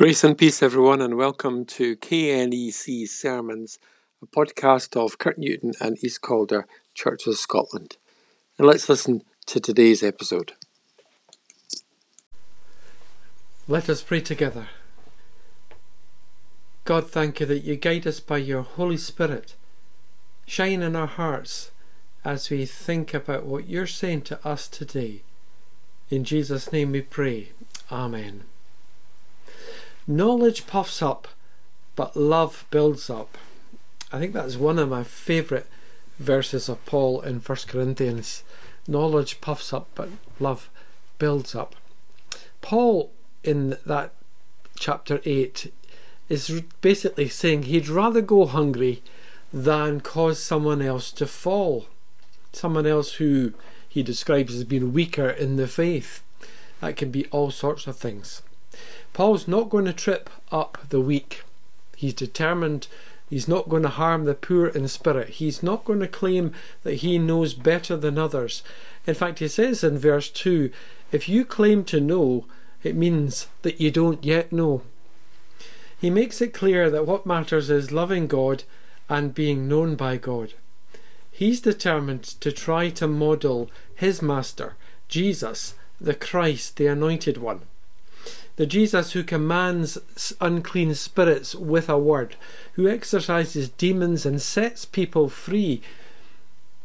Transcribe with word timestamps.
Grace 0.00 0.24
and 0.24 0.38
peace, 0.38 0.62
everyone, 0.62 1.02
and 1.02 1.18
welcome 1.18 1.66
to 1.66 1.94
KNEC 1.94 3.06
Sermons, 3.06 3.78
a 4.22 4.26
podcast 4.26 4.96
of 4.96 5.18
Kirknewton 5.18 5.78
and 5.78 6.02
East 6.02 6.22
Calder 6.22 6.66
Church 6.94 7.26
of 7.26 7.36
Scotland. 7.36 7.98
And 8.56 8.66
let's 8.66 8.88
listen 8.88 9.24
to 9.44 9.60
today's 9.60 10.02
episode. 10.02 10.54
Let 13.68 13.90
us 13.90 14.00
pray 14.00 14.22
together. 14.22 14.68
God, 16.86 17.10
thank 17.10 17.40
you 17.40 17.44
that 17.44 17.64
you 17.64 17.76
guide 17.76 18.06
us 18.06 18.20
by 18.20 18.38
your 18.38 18.62
Holy 18.62 18.96
Spirit. 18.96 19.54
Shine 20.46 20.80
in 20.80 20.96
our 20.96 21.08
hearts 21.08 21.72
as 22.24 22.48
we 22.48 22.64
think 22.64 23.12
about 23.12 23.44
what 23.44 23.68
you're 23.68 23.86
saying 23.86 24.22
to 24.22 24.48
us 24.48 24.66
today. 24.66 25.20
In 26.08 26.24
Jesus' 26.24 26.72
name 26.72 26.92
we 26.92 27.02
pray. 27.02 27.50
Amen. 27.92 28.44
Knowledge 30.10 30.66
puffs 30.66 31.02
up, 31.02 31.28
but 31.94 32.16
love 32.16 32.66
builds 32.72 33.08
up. 33.08 33.38
I 34.10 34.18
think 34.18 34.32
that's 34.32 34.56
one 34.56 34.76
of 34.80 34.88
my 34.88 35.04
favourite 35.04 35.66
verses 36.18 36.68
of 36.68 36.84
Paul 36.84 37.20
in 37.20 37.38
1 37.38 37.58
Corinthians. 37.68 38.42
Knowledge 38.88 39.40
puffs 39.40 39.72
up, 39.72 39.86
but 39.94 40.08
love 40.40 40.68
builds 41.20 41.54
up. 41.54 41.76
Paul, 42.60 43.12
in 43.44 43.76
that 43.86 44.12
chapter 44.74 45.20
8, 45.24 45.72
is 46.28 46.60
basically 46.80 47.28
saying 47.28 47.62
he'd 47.62 47.88
rather 47.88 48.20
go 48.20 48.46
hungry 48.46 49.04
than 49.52 50.00
cause 50.00 50.42
someone 50.42 50.82
else 50.82 51.12
to 51.12 51.26
fall. 51.28 51.86
Someone 52.52 52.84
else 52.84 53.12
who 53.14 53.52
he 53.88 54.02
describes 54.02 54.56
as 54.56 54.64
being 54.64 54.92
weaker 54.92 55.30
in 55.30 55.54
the 55.54 55.68
faith. 55.68 56.24
That 56.80 56.96
can 56.96 57.12
be 57.12 57.26
all 57.26 57.52
sorts 57.52 57.86
of 57.86 57.96
things. 57.96 58.42
Paul's 59.12 59.48
not 59.48 59.70
going 59.70 59.84
to 59.86 59.92
trip 59.92 60.30
up 60.52 60.78
the 60.88 61.00
weak. 61.00 61.42
He's 61.96 62.14
determined 62.14 62.86
he's 63.28 63.48
not 63.48 63.68
going 63.68 63.82
to 63.82 63.88
harm 63.88 64.24
the 64.24 64.34
poor 64.34 64.68
in 64.68 64.88
spirit. 64.88 65.28
He's 65.30 65.62
not 65.62 65.84
going 65.84 66.00
to 66.00 66.08
claim 66.08 66.52
that 66.82 66.94
he 66.94 67.18
knows 67.18 67.54
better 67.54 67.96
than 67.96 68.18
others. 68.18 68.62
In 69.06 69.14
fact, 69.14 69.40
he 69.40 69.48
says 69.48 69.82
in 69.82 69.98
verse 69.98 70.30
2 70.30 70.70
if 71.12 71.28
you 71.28 71.44
claim 71.44 71.84
to 71.84 72.00
know, 72.00 72.46
it 72.82 72.94
means 72.94 73.48
that 73.62 73.80
you 73.80 73.90
don't 73.90 74.24
yet 74.24 74.52
know. 74.52 74.82
He 76.00 76.08
makes 76.08 76.40
it 76.40 76.54
clear 76.54 76.88
that 76.88 77.06
what 77.06 77.26
matters 77.26 77.68
is 77.68 77.92
loving 77.92 78.26
God 78.26 78.62
and 79.08 79.34
being 79.34 79.68
known 79.68 79.96
by 79.96 80.16
God. 80.16 80.54
He's 81.30 81.60
determined 81.60 82.22
to 82.40 82.52
try 82.52 82.90
to 82.90 83.08
model 83.08 83.70
his 83.94 84.22
master, 84.22 84.76
Jesus, 85.08 85.74
the 86.00 86.14
Christ, 86.14 86.76
the 86.76 86.86
Anointed 86.86 87.36
One 87.36 87.62
the 88.60 88.66
Jesus 88.66 89.12
who 89.12 89.24
commands 89.24 89.96
unclean 90.38 90.94
spirits 90.94 91.54
with 91.54 91.88
a 91.88 91.96
word, 91.96 92.36
who 92.74 92.86
exorcises 92.86 93.70
demons 93.70 94.26
and 94.26 94.42
sets 94.42 94.84
people 94.84 95.30
free. 95.30 95.80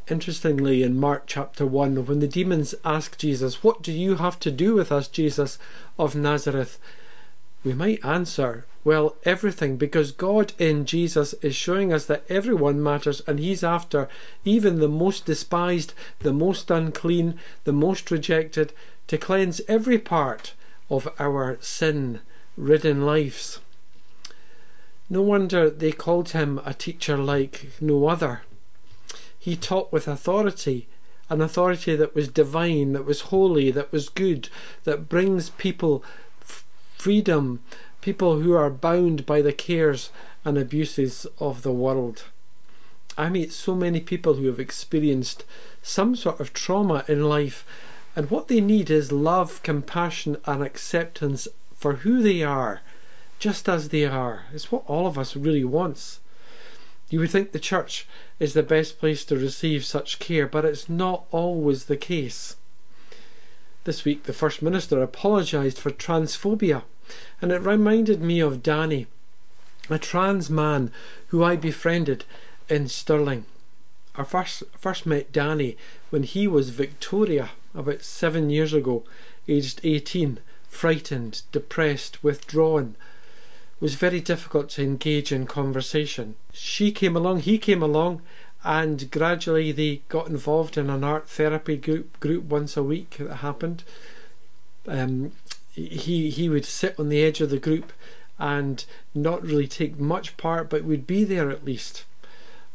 Interestingly, 0.07 0.83
in 0.83 0.97
Mark 0.97 1.23
chapter 1.25 1.65
1, 1.65 2.05
when 2.05 2.19
the 2.21 2.29
demons 2.29 2.75
ask 2.85 3.17
Jesus, 3.17 3.61
What 3.61 3.81
do 3.81 3.91
you 3.91 4.15
have 4.15 4.39
to 4.39 4.51
do 4.51 4.73
with 4.73 4.89
us, 4.89 5.09
Jesus 5.09 5.59
of 5.99 6.15
Nazareth? 6.15 6.79
We 7.65 7.73
might 7.73 8.05
answer, 8.05 8.65
Well, 8.85 9.17
everything, 9.25 9.75
because 9.75 10.13
God 10.13 10.53
in 10.57 10.85
Jesus 10.85 11.33
is 11.41 11.57
showing 11.57 11.91
us 11.91 12.05
that 12.05 12.23
everyone 12.29 12.81
matters 12.81 13.21
and 13.27 13.37
He's 13.37 13.65
after 13.65 14.07
even 14.45 14.79
the 14.79 14.87
most 14.87 15.25
despised, 15.25 15.93
the 16.19 16.31
most 16.31 16.71
unclean, 16.71 17.37
the 17.65 17.73
most 17.73 18.11
rejected, 18.11 18.71
to 19.07 19.17
cleanse 19.17 19.59
every 19.67 19.99
part 19.99 20.53
of 20.89 21.07
our 21.19 21.57
sin 21.61 22.19
ridden 22.57 23.05
lives. 23.05 23.59
No 25.09 25.21
wonder 25.21 25.69
they 25.69 25.91
called 25.91 26.29
him 26.29 26.59
a 26.65 26.73
teacher 26.73 27.17
like 27.17 27.71
no 27.79 28.07
other. 28.07 28.41
He 29.37 29.55
taught 29.55 29.91
with 29.91 30.07
authority, 30.07 30.87
an 31.29 31.41
authority 31.41 31.95
that 31.95 32.15
was 32.15 32.27
divine, 32.27 32.93
that 32.93 33.05
was 33.05 33.21
holy, 33.21 33.71
that 33.71 33.91
was 33.91 34.09
good, 34.09 34.49
that 34.83 35.07
brings 35.07 35.51
people 35.51 36.03
f- 36.41 36.63
freedom, 36.97 37.61
people 38.02 38.39
who 38.39 38.53
are 38.53 38.69
bound 38.69 39.25
by 39.25 39.41
the 39.41 39.53
cares 39.53 40.09
and 40.43 40.57
abuses 40.57 41.27
of 41.39 41.61
the 41.61 41.71
world. 41.71 42.23
I 43.17 43.29
meet 43.29 43.53
so 43.53 43.75
many 43.75 44.02
people 44.02 44.35
who 44.35 44.47
have 44.47 44.59
experienced 44.59 45.45
some 45.81 46.15
sort 46.15 46.39
of 46.39 46.53
trauma 46.53 47.05
in 47.07 47.29
life 47.29 47.65
and 48.15 48.31
what 48.31 48.48
they 48.48 48.61
need 48.61 48.89
is 48.89 49.11
love, 49.11 49.61
compassion, 49.61 50.37
and 50.45 50.64
acceptance 50.64 51.48
for 51.76 51.98
who 51.98 52.21
they 52.21 52.42
are, 52.43 52.81
just 53.39 53.67
as 53.67 53.89
they 53.89 54.05
are. 54.05 54.45
It's 54.53 54.71
what 54.71 54.83
all 54.87 55.05
of 55.05 55.17
us 55.17 55.36
really 55.36 55.65
wants. 55.65 56.20
You 57.09 57.20
would 57.20 57.30
think 57.30 57.52
the 57.52 57.59
church 57.59 58.08
is 58.39 58.53
the 58.53 58.64
best 58.64 58.99
place 58.99 59.26
to 59.26 59.36
receive 59.36 59.86
such 59.86 60.20
care, 60.20 60.48
but 60.48 60.65
it's 60.65 60.87
not 60.89 61.26
always 61.31 61.86
the 61.86 61.98
case. 61.98 62.55
This 63.83 64.05
week, 64.05 64.23
the 64.23 64.33
First 64.33 64.61
Minister 64.61 65.03
apologised 65.03 65.77
for 65.77 65.92
transphobia, 65.92 66.83
and 67.42 67.52
it 67.52 67.61
reminded 67.61 68.21
me 68.21 68.39
of 68.39 68.64
Danny, 68.64 69.08
a 69.89 69.99
trans 69.99 70.49
man 70.49 70.89
who 71.27 71.43
I 71.43 71.55
befriended 71.55 72.23
in 72.70 72.87
Stirling. 72.87 73.45
I 74.15 74.23
first, 74.23 74.64
first 74.76 75.05
met 75.05 75.32
Danny 75.32 75.77
when 76.09 76.23
he 76.23 76.47
was 76.47 76.70
Victoria 76.70 77.52
about 77.75 78.02
seven 78.02 78.49
years 78.49 78.73
ago, 78.73 79.03
aged 79.47 79.81
18, 79.83 80.39
frightened, 80.67 81.41
depressed, 81.52 82.23
withdrawn. 82.23 82.95
It 83.77 83.81
was 83.81 83.95
very 83.95 84.19
difficult 84.19 84.69
to 84.71 84.83
engage 84.83 85.31
in 85.31 85.45
conversation. 85.45 86.35
She 86.53 86.91
came 86.91 87.15
along, 87.15 87.41
he 87.41 87.58
came 87.58 87.83
along, 87.83 88.21
and 88.64 89.11
gradually 89.11 89.71
they 89.71 90.02
got 90.09 90.27
involved 90.27 90.77
in 90.77 90.89
an 90.89 91.03
art 91.03 91.30
therapy 91.30 91.77
group, 91.77 92.19
group 92.19 92.45
once 92.45 92.75
a 92.75 92.83
week 92.83 93.17
that 93.19 93.37
happened. 93.37 93.83
Um, 94.87 95.33
he 95.71 96.30
he 96.30 96.47
would 96.47 96.65
sit 96.65 96.99
on 96.99 97.09
the 97.09 97.23
edge 97.23 97.41
of 97.41 97.49
the 97.49 97.59
group 97.59 97.91
and 98.39 98.85
not 99.14 99.43
really 99.43 99.67
take 99.67 99.99
much 99.99 100.35
part, 100.37 100.69
but 100.69 100.83
would 100.83 101.05
be 101.05 101.23
there 101.23 101.52
at 101.52 101.65
least. 101.65 102.05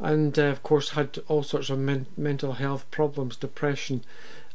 And 0.01 0.39
uh, 0.39 0.45
of 0.45 0.63
course, 0.63 0.91
had 0.91 1.19
all 1.29 1.43
sorts 1.43 1.71
of 1.71 1.79
men- 1.79 2.07
mental 2.17 2.55
health 2.55 2.91
problems, 2.91 3.37
depression, 3.37 4.03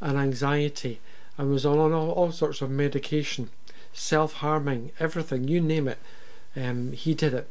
and 0.02 0.18
anxiety 0.18 1.00
and 1.38 1.52
was 1.52 1.66
on 1.66 1.78
all, 1.78 2.12
all 2.12 2.32
sorts 2.32 2.62
of 2.62 2.70
medication, 2.70 3.50
self 3.94 4.34
harming, 4.34 4.92
everything, 5.00 5.48
you 5.48 5.62
name 5.62 5.88
it. 5.88 6.00
Um, 6.56 6.94
he 6.94 7.14
did 7.14 7.34
it. 7.34 7.48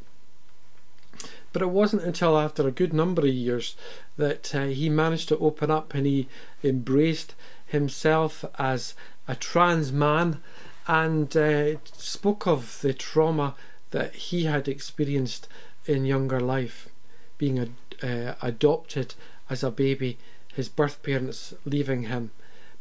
But 1.53 1.61
it 1.61 1.69
wasn't 1.69 2.03
until 2.03 2.37
after 2.37 2.67
a 2.67 2.71
good 2.71 2.93
number 2.93 3.21
of 3.21 3.33
years 3.33 3.75
that 4.17 4.53
uh, 4.53 4.65
he 4.65 4.89
managed 4.89 5.29
to 5.29 5.37
open 5.37 5.71
up 5.71 5.93
and 5.93 6.05
he 6.05 6.27
embraced 6.63 7.33
himself 7.65 8.43
as 8.59 8.93
a 9.27 9.35
trans 9.35 9.91
man 9.91 10.41
and 10.87 11.35
uh, 11.37 11.77
spoke 11.93 12.45
of 12.45 12.81
the 12.81 12.93
trauma 12.93 13.55
that 13.91 14.15
he 14.15 14.43
had 14.43 14.67
experienced 14.67 15.47
in 15.85 16.05
younger 16.05 16.39
life, 16.39 16.89
being 17.37 17.57
ad- 17.57 17.71
uh, 18.03 18.35
adopted 18.41 19.15
as 19.49 19.63
a 19.63 19.71
baby 19.71 20.17
his 20.53 20.69
birth 20.69 21.03
parents 21.03 21.53
leaving 21.65 22.03
him, 22.03 22.31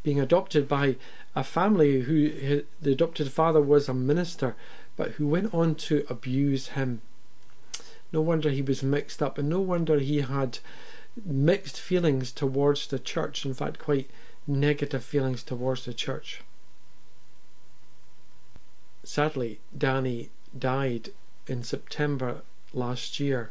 being 0.02 0.20
adopted 0.20 0.68
by 0.68 0.96
a 1.34 1.42
family 1.42 2.02
who 2.02 2.62
the 2.80 2.92
adopted 2.92 3.32
father 3.32 3.60
was 3.60 3.88
a 3.88 3.94
minister, 3.94 4.54
but 4.96 5.12
who 5.12 5.26
went 5.26 5.52
on 5.52 5.74
to 5.74 6.06
abuse 6.08 6.68
him. 6.68 7.02
No 8.12 8.20
wonder 8.20 8.50
he 8.50 8.62
was 8.62 8.82
mixed 8.82 9.20
up, 9.20 9.38
and 9.38 9.48
no 9.48 9.60
wonder 9.60 9.98
he 9.98 10.20
had 10.20 10.60
mixed 11.24 11.80
feelings 11.80 12.30
towards 12.30 12.86
the 12.86 13.00
church, 13.00 13.44
in 13.44 13.54
fact, 13.54 13.80
quite 13.80 14.08
negative 14.46 15.02
feelings 15.02 15.42
towards 15.42 15.84
the 15.84 15.94
church. 15.94 16.42
Sadly, 19.02 19.58
Danny 19.76 20.30
died 20.56 21.10
in 21.46 21.62
September 21.62 22.42
last 22.72 23.18
year. 23.18 23.50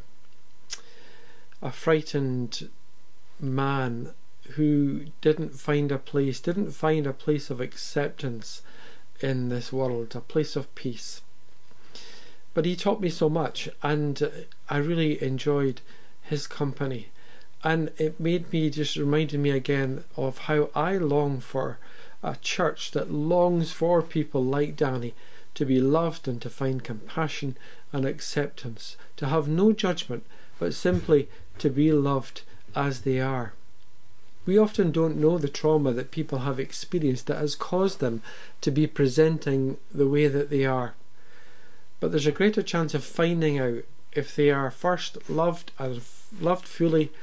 A 1.64 1.72
frightened 1.72 2.70
man 3.40 4.12
who 4.56 5.06
didn't 5.22 5.56
find 5.56 5.94
a 5.94 5.98
place, 5.98 6.42
didn't 6.42 6.72
find 6.72 7.08
a 7.08 7.14
place 7.14 7.50
of 7.50 7.62
acceptance 7.62 8.62
in 9.22 9.48
this 9.48 9.72
world, 9.72 10.14
a 10.14 10.20
place 10.20 10.58
of 10.58 10.76
peace. 10.76 11.22
But 12.54 12.66
he 12.66 12.76
taught 12.76 13.00
me 13.00 13.10
so 13.10 13.30
much, 13.30 13.70
and 13.82 14.46
I 14.70 14.76
really 14.76 15.24
enjoyed 15.24 15.80
his 16.22 16.48
company. 16.48 17.08
And 17.64 17.92
it 17.98 18.20
made 18.20 18.52
me 18.52 18.70
just 18.70 18.98
reminded 18.98 19.40
me 19.40 19.52
again 19.52 20.04
of 20.18 20.40
how 20.40 20.70
I 20.76 20.98
long 20.98 21.40
for 21.40 21.80
a 22.22 22.36
church 22.42 22.92
that 22.92 23.10
longs 23.10 23.72
for 23.72 24.02
people 24.02 24.44
like 24.44 24.76
Danny 24.76 25.14
to 25.56 25.66
be 25.66 25.80
loved 25.80 26.28
and 26.28 26.42
to 26.42 26.50
find 26.50 26.84
compassion 26.84 27.56
and 27.94 28.06
acceptance, 28.06 28.98
to 29.16 29.28
have 29.28 29.48
no 29.48 29.72
judgment, 29.72 30.26
but 30.60 30.74
simply 30.74 31.30
to 31.60 31.70
be 31.70 31.92
loved 31.92 32.42
as 32.76 33.02
they 33.02 33.20
are. 33.20 33.54
We 34.46 34.58
often 34.58 34.92
don't 34.92 35.18
know 35.18 35.38
the 35.38 35.48
trauma 35.48 35.94
that 35.94 36.12
people 36.12 36.40
have 36.40 36.60
experienced 36.60 37.28
that 37.28 37.38
has 37.38 37.56
caused 37.56 38.00
them 38.00 38.22
to 38.62 38.72
be 38.72 38.88
presenting 38.88 39.78
the 39.94 40.08
way 40.08 40.28
that 40.28 40.50
they 40.50 40.66
are. 40.66 40.96
but 42.04 42.12
there's 42.12 42.28
a 42.28 42.34
greater 42.34 42.62
chance 42.62 42.94
of 42.94 43.02
finding 43.02 43.58
out 43.58 43.84
if 44.12 44.36
they 44.36 44.52
are 44.52 44.70
first 44.70 45.30
loved 45.30 45.72
and 45.80 46.02
loved 46.42 46.68
fully 46.68 47.14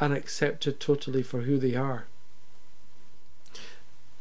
and 0.00 0.14
accepted 0.14 0.80
totally 0.80 1.22
for 1.22 1.42
who 1.42 1.58
they 1.58 1.74
are. 1.74 2.06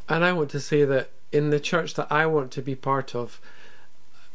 And 0.09 0.25
I 0.25 0.33
want 0.33 0.49
to 0.49 0.59
say 0.59 0.83
that 0.83 1.11
in 1.31 1.51
the 1.51 1.59
church 1.61 1.93
that 1.93 2.11
I 2.11 2.25
want 2.25 2.51
to 2.51 2.61
be 2.61 2.75
part 2.75 3.15
of, 3.15 3.39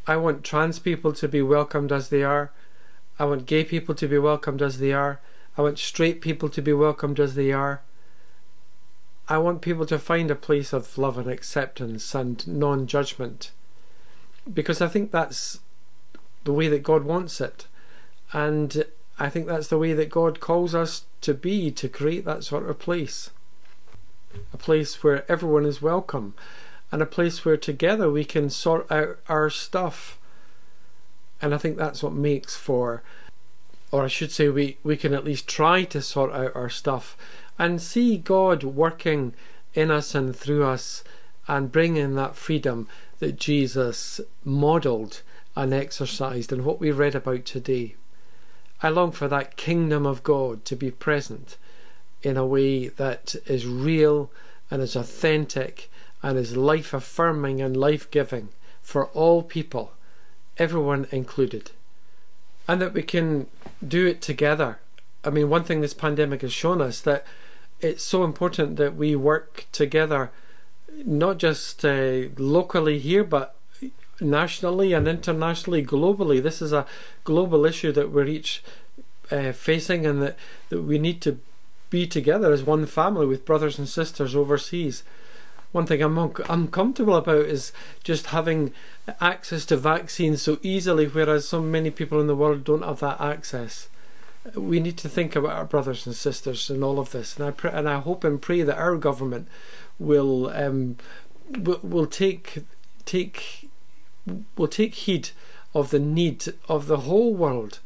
I 0.06 0.16
want 0.16 0.42
trans 0.42 0.78
people 0.78 1.12
to 1.12 1.28
be 1.28 1.42
welcomed 1.42 1.92
as 1.92 2.08
they 2.08 2.22
are. 2.22 2.50
I 3.18 3.24
want 3.24 3.46
gay 3.46 3.64
people 3.64 3.94
to 3.94 4.08
be 4.08 4.18
welcomed 4.18 4.62
as 4.62 4.78
they 4.78 4.92
are. 4.92 5.20
I 5.56 5.62
want 5.62 5.78
straight 5.78 6.20
people 6.20 6.48
to 6.48 6.62
be 6.62 6.72
welcomed 6.72 7.20
as 7.20 7.34
they 7.34 7.52
are. 7.52 7.82
I 9.28 9.38
want 9.38 9.62
people 9.62 9.86
to 9.86 9.98
find 9.98 10.30
a 10.30 10.36
place 10.36 10.72
of 10.72 10.98
love 10.98 11.16
and 11.16 11.30
acceptance 11.30 12.14
and 12.14 12.46
non 12.46 12.86
judgment. 12.86 13.52
Because 14.52 14.80
I 14.80 14.88
think 14.88 15.10
that's 15.10 15.60
the 16.44 16.52
way 16.52 16.68
that 16.68 16.82
God 16.82 17.04
wants 17.04 17.40
it. 17.40 17.66
And 18.32 18.84
I 19.18 19.30
think 19.30 19.46
that's 19.46 19.68
the 19.68 19.78
way 19.78 19.92
that 19.94 20.10
God 20.10 20.40
calls 20.40 20.74
us 20.74 21.04
to 21.20 21.34
be, 21.34 21.70
to 21.70 21.88
create 21.88 22.24
that 22.24 22.44
sort 22.44 22.68
of 22.68 22.78
place. 22.78 23.30
A 24.52 24.56
place 24.56 25.02
where 25.02 25.30
everyone 25.30 25.64
is 25.64 25.80
welcome 25.80 26.34
and 26.90 27.00
a 27.00 27.06
place 27.06 27.44
where 27.44 27.56
together 27.56 28.10
we 28.10 28.24
can 28.24 28.50
sort 28.50 28.90
out 28.90 29.18
our 29.28 29.48
stuff. 29.50 30.18
And 31.44 31.52
I 31.52 31.58
think 31.58 31.76
that's 31.76 32.02
what 32.02 32.14
makes 32.14 32.56
for, 32.56 33.02
or 33.92 34.02
I 34.02 34.08
should 34.08 34.32
say, 34.32 34.48
we, 34.48 34.78
we 34.82 34.96
can 34.96 35.12
at 35.12 35.26
least 35.26 35.46
try 35.46 35.84
to 35.84 36.00
sort 36.00 36.32
out 36.32 36.56
our 36.56 36.70
stuff 36.70 37.18
and 37.58 37.82
see 37.82 38.16
God 38.16 38.62
working 38.64 39.34
in 39.74 39.90
us 39.90 40.14
and 40.14 40.34
through 40.34 40.64
us 40.64 41.04
and 41.46 41.70
bringing 41.70 42.14
that 42.14 42.34
freedom 42.34 42.88
that 43.18 43.38
Jesus 43.38 44.22
modelled 44.42 45.20
and 45.54 45.74
exercised 45.74 46.50
and 46.50 46.64
what 46.64 46.80
we 46.80 46.90
read 46.90 47.14
about 47.14 47.44
today. 47.44 47.94
I 48.82 48.88
long 48.88 49.12
for 49.12 49.28
that 49.28 49.58
kingdom 49.58 50.06
of 50.06 50.22
God 50.22 50.64
to 50.64 50.74
be 50.74 50.90
present 50.90 51.58
in 52.22 52.38
a 52.38 52.46
way 52.46 52.88
that 52.88 53.36
is 53.44 53.66
real 53.66 54.30
and 54.70 54.80
is 54.80 54.96
authentic 54.96 55.90
and 56.22 56.38
is 56.38 56.56
life 56.56 56.94
affirming 56.94 57.60
and 57.60 57.76
life 57.76 58.10
giving 58.10 58.48
for 58.80 59.08
all 59.08 59.42
people, 59.42 59.92
everyone 60.58 61.06
included. 61.10 61.70
And 62.66 62.80
that 62.80 62.94
we 62.94 63.02
can 63.02 63.46
do 63.86 64.06
it 64.06 64.22
together. 64.22 64.78
I 65.24 65.30
mean, 65.30 65.48
one 65.48 65.64
thing 65.64 65.80
this 65.80 65.94
pandemic 65.94 66.42
has 66.42 66.52
shown 66.52 66.80
us 66.80 67.00
that 67.00 67.24
it's 67.80 68.02
so 68.02 68.24
important 68.24 68.76
that 68.76 68.96
we 68.96 69.16
work 69.16 69.66
together, 69.72 70.30
not 71.04 71.38
just 71.38 71.84
uh, 71.84 72.28
locally 72.38 72.98
here, 72.98 73.24
but 73.24 73.56
nationally 74.20 74.92
and 74.92 75.08
internationally, 75.08 75.84
globally. 75.84 76.42
This 76.42 76.62
is 76.62 76.72
a 76.72 76.86
global 77.24 77.66
issue 77.66 77.92
that 77.92 78.10
we're 78.10 78.26
each 78.26 78.62
uh, 79.30 79.52
facing, 79.52 80.06
and 80.06 80.22
that, 80.22 80.36
that 80.68 80.82
we 80.82 80.98
need 80.98 81.20
to 81.22 81.38
be 81.90 82.06
together 82.06 82.52
as 82.52 82.62
one 82.62 82.86
family 82.86 83.26
with 83.26 83.44
brothers 83.44 83.78
and 83.78 83.88
sisters 83.88 84.34
overseas. 84.34 85.02
One 85.74 85.86
thing 85.86 86.02
I'm 86.02 86.16
uncomfortable 86.48 87.16
about 87.16 87.46
is 87.46 87.72
just 88.04 88.26
having 88.26 88.72
access 89.20 89.66
to 89.66 89.76
vaccines 89.76 90.40
so 90.40 90.58
easily, 90.62 91.06
whereas 91.06 91.48
so 91.48 91.60
many 91.60 91.90
people 91.90 92.20
in 92.20 92.28
the 92.28 92.36
world 92.36 92.62
don't 92.62 92.84
have 92.84 93.00
that 93.00 93.20
access 93.20 93.88
we 94.54 94.80
need 94.80 94.98
to 94.98 95.08
think 95.08 95.34
about 95.34 95.52
our 95.52 95.64
brothers 95.64 96.06
and 96.06 96.14
sisters 96.14 96.68
in 96.68 96.82
all 96.82 96.98
of 96.98 97.12
this, 97.12 97.36
and 97.36 97.46
I 97.46 97.50
pray, 97.50 97.70
and 97.72 97.88
I 97.88 98.00
hope 98.00 98.24
and 98.24 98.40
pray 98.40 98.62
that 98.62 98.76
our 98.76 98.96
government 98.96 99.48
will 99.98 100.50
um, 100.50 100.96
will, 101.48 101.80
will 101.82 102.06
take 102.06 102.64
take 103.04 103.70
will 104.56 104.68
take 104.68 104.94
heed 104.94 105.30
of 105.74 105.90
the 105.90 105.98
need 105.98 106.44
of 106.68 106.86
the 106.86 106.98
whole 106.98 107.34
world 107.34 107.80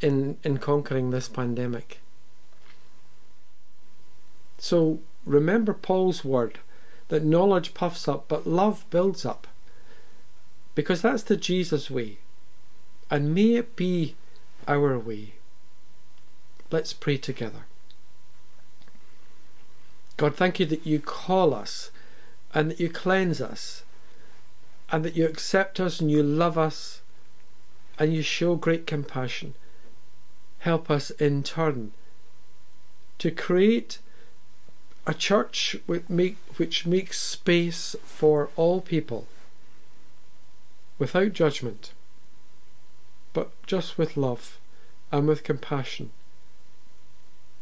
in 0.00 0.36
in 0.44 0.58
conquering 0.58 1.10
this 1.10 1.28
pandemic. 1.28 2.00
So 4.58 5.00
remember 5.24 5.72
Paul's 5.72 6.24
word 6.24 6.58
that 7.08 7.24
knowledge 7.24 7.74
puffs 7.74 8.08
up, 8.08 8.26
but 8.28 8.46
love 8.46 8.84
builds 8.90 9.24
up. 9.24 9.46
Because 10.74 11.02
that's 11.02 11.22
the 11.22 11.36
Jesus 11.36 11.90
way. 11.90 12.18
And 13.10 13.34
may 13.34 13.54
it 13.54 13.76
be 13.76 14.16
our 14.66 14.98
way. 14.98 15.34
Let's 16.70 16.92
pray 16.92 17.16
together. 17.16 17.66
God, 20.16 20.34
thank 20.36 20.60
you 20.60 20.66
that 20.66 20.86
you 20.86 21.00
call 21.00 21.54
us 21.54 21.90
and 22.52 22.70
that 22.70 22.80
you 22.80 22.88
cleanse 22.88 23.40
us 23.40 23.84
and 24.90 25.04
that 25.04 25.16
you 25.16 25.26
accept 25.26 25.80
us 25.80 26.00
and 26.00 26.10
you 26.10 26.22
love 26.22 26.56
us 26.56 27.02
and 27.98 28.12
you 28.12 28.22
show 28.22 28.54
great 28.54 28.86
compassion. 28.86 29.54
Help 30.60 30.90
us 30.90 31.10
in 31.10 31.42
turn 31.42 31.92
to 33.18 33.30
create 33.30 33.98
a 35.06 35.14
church 35.14 35.76
which 35.86 36.86
makes 36.86 37.20
space 37.20 37.94
for 38.04 38.50
all 38.56 38.80
people 38.80 39.26
without 40.98 41.32
judgment, 41.32 41.92
but 43.32 43.50
just 43.66 43.98
with 43.98 44.16
love 44.16 44.58
and 45.12 45.28
with 45.28 45.42
compassion 45.44 46.10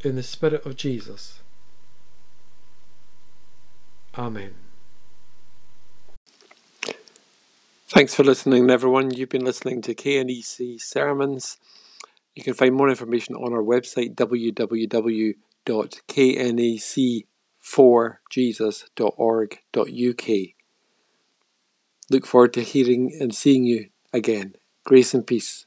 in 0.05 0.17
the 0.17 0.23
Spirit 0.23 0.65
of 0.65 0.77
Jesus. 0.77 1.41
Amen. 4.17 4.55
Thanks 7.89 8.15
for 8.15 8.25
listening, 8.25 8.71
everyone. 8.71 9.11
You've 9.11 9.29
been 9.29 9.45
listening 9.45 9.83
to 9.83 9.95
KNEC 9.95 10.81
Sermons. 10.81 11.59
You 12.35 12.43
can 12.43 12.55
find 12.55 12.75
more 12.75 12.89
information 12.89 13.35
on 13.35 13.53
our 13.53 13.63
website 13.63 14.17
www.knec4jesus.org.uk. 17.63 20.29
Look 22.11 22.27
forward 22.27 22.53
to 22.55 22.63
hearing 22.63 23.17
and 23.21 23.33
seeing 23.35 23.65
you 23.65 23.89
again. 24.13 24.55
Grace 24.85 25.15
and 25.15 25.27
peace. 25.27 25.67